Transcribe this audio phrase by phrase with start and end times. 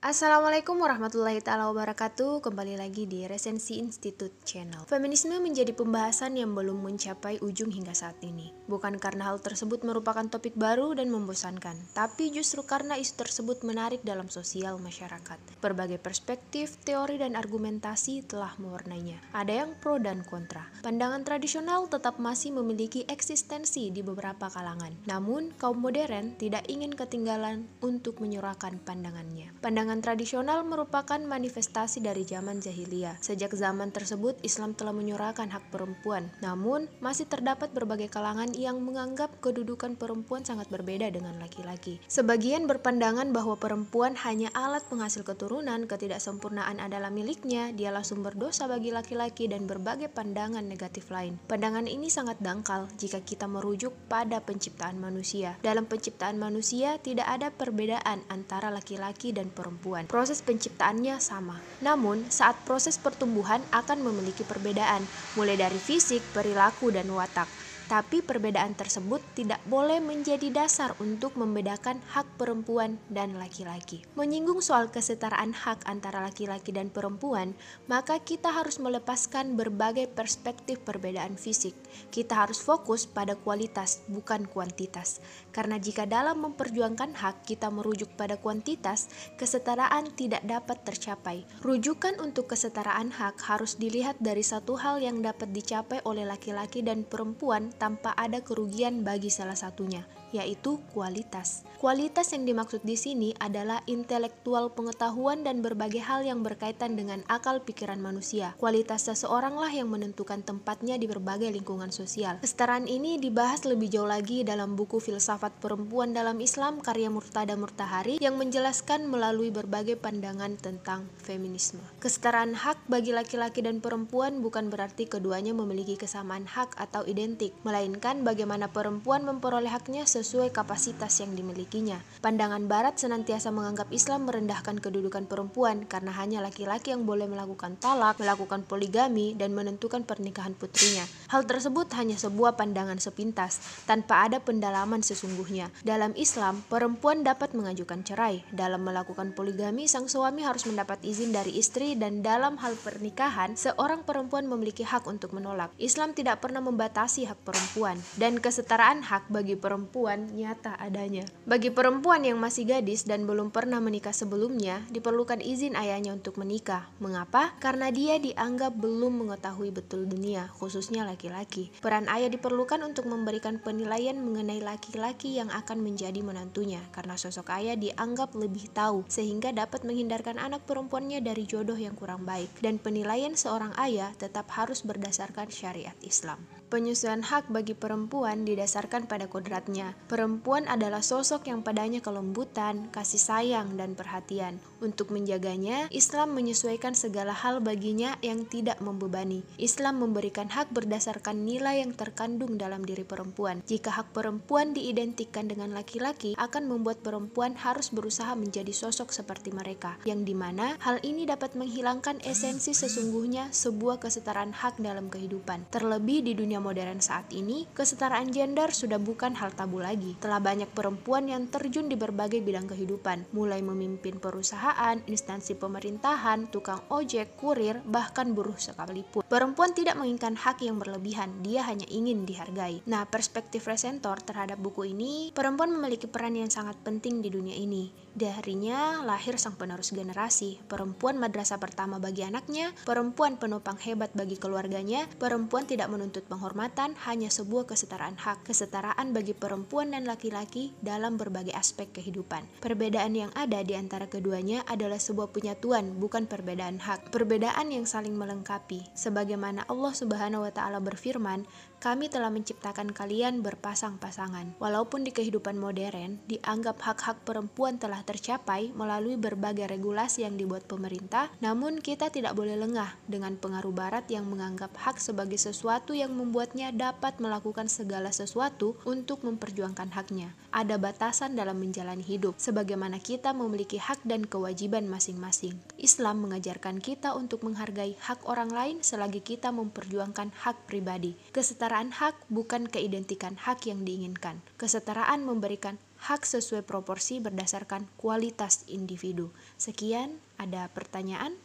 [0.00, 2.40] Assalamualaikum warahmatullahi taala wabarakatuh.
[2.40, 4.88] Kembali lagi di Resensi Institute Channel.
[4.88, 8.48] Feminisme menjadi pembahasan yang belum mencapai ujung hingga saat ini.
[8.64, 14.00] Bukan karena hal tersebut merupakan topik baru dan membosankan, tapi justru karena isu tersebut menarik
[14.00, 15.36] dalam sosial masyarakat.
[15.60, 19.20] Berbagai perspektif, teori dan argumentasi telah mewarnainya.
[19.36, 20.64] Ada yang pro dan kontra.
[20.80, 24.96] Pandangan tradisional tetap masih memiliki eksistensi di beberapa kalangan.
[25.04, 29.52] Namun, kaum modern tidak ingin ketinggalan untuk menyuarakan pandangannya.
[29.60, 33.18] Pandangan Pandangan tradisional merupakan manifestasi dari zaman jahiliyah.
[33.18, 36.30] Sejak zaman tersebut, Islam telah menyuarakan hak perempuan.
[36.38, 41.98] Namun, masih terdapat berbagai kalangan yang menganggap kedudukan perempuan sangat berbeda dengan laki-laki.
[42.06, 48.94] Sebagian berpandangan bahwa perempuan hanya alat penghasil keturunan, ketidaksempurnaan adalah miliknya, dialah sumber dosa bagi
[48.94, 51.34] laki-laki, dan berbagai pandangan negatif lain.
[51.50, 55.58] Pandangan ini sangat dangkal jika kita merujuk pada penciptaan manusia.
[55.66, 60.04] Dalam penciptaan manusia, tidak ada perbedaan antara laki-laki dan perempuan perempuan.
[60.04, 61.64] Proses penciptaannya sama.
[61.80, 67.48] Namun, saat proses pertumbuhan akan memiliki perbedaan, mulai dari fisik, perilaku, dan watak.
[67.90, 74.06] Tapi perbedaan tersebut tidak boleh menjadi dasar untuk membedakan hak perempuan dan laki-laki.
[74.14, 77.50] Menyinggung soal kesetaraan hak antara laki-laki dan perempuan,
[77.90, 81.74] maka kita harus melepaskan berbagai perspektif perbedaan fisik.
[82.14, 85.18] Kita harus fokus pada kualitas, bukan kuantitas.
[85.50, 91.42] Karena jika dalam memperjuangkan hak kita merujuk pada kuantitas, kesetaraan tidak dapat tercapai.
[91.58, 97.02] Rujukan untuk kesetaraan hak harus dilihat dari satu hal yang dapat dicapai oleh laki-laki dan
[97.02, 101.66] perempuan tanpa ada kerugian bagi salah satunya, yaitu kualitas.
[101.80, 107.64] Kualitas yang dimaksud di sini adalah intelektual pengetahuan dan berbagai hal yang berkaitan dengan akal
[107.64, 108.52] pikiran manusia.
[108.60, 112.36] Kualitas seseoranglah yang menentukan tempatnya di berbagai lingkungan sosial.
[112.44, 118.20] Kesetaraan ini dibahas lebih jauh lagi dalam buku Filsafat Perempuan dalam Islam karya Murtada Murtahari
[118.20, 121.80] yang menjelaskan melalui berbagai pandangan tentang feminisme.
[122.04, 128.20] Kesetaraan hak bagi laki-laki dan perempuan bukan berarti keduanya memiliki kesamaan hak atau identik, melainkan
[128.20, 130.19] bagaimana perempuan memperoleh haknya sesuai
[130.52, 131.96] kapasitas yang dimilikinya.
[132.20, 138.20] Pandangan Barat senantiasa menganggap Islam merendahkan kedudukan perempuan karena hanya laki-laki yang boleh melakukan talak,
[138.20, 141.08] melakukan poligami, dan menentukan pernikahan putrinya.
[141.32, 145.72] Hal tersebut hanya sebuah pandangan sepintas, tanpa ada pendalaman sesungguhnya.
[145.80, 148.44] Dalam Islam, perempuan dapat mengajukan cerai.
[148.52, 154.04] Dalam melakukan poligami, sang suami harus mendapat izin dari istri dan dalam hal pernikahan, seorang
[154.04, 155.72] perempuan memiliki hak untuk menolak.
[155.80, 161.22] Islam tidak pernah membatasi hak perempuan dan kesetaraan hak bagi perempuan perempuan nyata adanya.
[161.46, 166.90] Bagi perempuan yang masih gadis dan belum pernah menikah sebelumnya, diperlukan izin ayahnya untuk menikah.
[166.98, 167.54] Mengapa?
[167.62, 171.70] Karena dia dianggap belum mengetahui betul dunia, khususnya laki-laki.
[171.78, 177.78] Peran ayah diperlukan untuk memberikan penilaian mengenai laki-laki yang akan menjadi menantunya, karena sosok ayah
[177.78, 182.50] dianggap lebih tahu, sehingga dapat menghindarkan anak perempuannya dari jodoh yang kurang baik.
[182.58, 186.42] Dan penilaian seorang ayah tetap harus berdasarkan syariat Islam.
[186.70, 189.98] Penyusuan hak bagi perempuan didasarkan pada kodratnya.
[190.08, 194.62] Perempuan adalah sosok yang padanya kelembutan, kasih sayang, dan perhatian.
[194.80, 199.44] Untuk menjaganya, Islam menyesuaikan segala hal baginya yang tidak membebani.
[199.60, 203.60] Islam memberikan hak berdasarkan nilai yang terkandung dalam diri perempuan.
[203.68, 210.00] Jika hak perempuan diidentikan dengan laki-laki, akan membuat perempuan harus berusaha menjadi sosok seperti mereka,
[210.08, 215.68] yang di mana hal ini dapat menghilangkan esensi sesungguhnya sebuah kesetaraan hak dalam kehidupan.
[215.68, 219.89] Terlebih di dunia modern saat ini, kesetaraan gender sudah bukan hal tabu lagi.
[219.90, 226.78] Telah banyak perempuan yang terjun di berbagai bidang kehidupan, mulai memimpin perusahaan, instansi pemerintahan, tukang
[226.94, 229.26] ojek, kurir, bahkan buruh sekalipun.
[229.26, 232.86] Perempuan tidak menginginkan hak yang berlebihan, dia hanya ingin dihargai.
[232.86, 237.90] Nah, perspektif resentor terhadap buku ini, perempuan memiliki peran yang sangat penting di dunia ini.
[238.10, 245.06] Darinya lahir sang penerus generasi, perempuan madrasah pertama bagi anaknya, perempuan penopang hebat bagi keluarganya,
[245.22, 251.54] perempuan tidak menuntut penghormatan hanya sebuah kesetaraan hak, kesetaraan bagi perempuan dan laki-laki dalam berbagai
[251.54, 252.42] aspek kehidupan.
[252.58, 257.14] Perbedaan yang ada di antara keduanya adalah sebuah penyatuan, bukan perbedaan hak.
[257.14, 258.90] Perbedaan yang saling melengkapi.
[258.98, 261.46] Sebagaimana Allah Subhanahu wa taala berfirman,
[261.80, 264.60] kami telah menciptakan kalian berpasang-pasangan.
[264.60, 271.30] Walaupun di kehidupan modern dianggap hak-hak perempuan telah tercapai melalui berbagai regulasi yang dibuat pemerintah,
[271.38, 276.72] namun kita tidak boleh lengah dengan pengaruh barat yang menganggap hak sebagai sesuatu yang membuatnya
[276.74, 280.32] dapat melakukan segala sesuatu untuk memperjuangkan haknya.
[280.50, 285.54] Ada batasan dalam menjalani hidup, sebagaimana kita memiliki hak dan kewajiban masing-masing.
[285.78, 291.14] Islam mengajarkan kita untuk menghargai hak orang lain selagi kita memperjuangkan hak pribadi.
[291.30, 294.42] Kesetaraan hak bukan keidentikan hak yang diinginkan.
[294.58, 299.32] Kesetaraan memberikan hak sesuai proporsi berdasarkan kualitas individu.
[299.60, 301.36] Sekian, ada pertanyaan?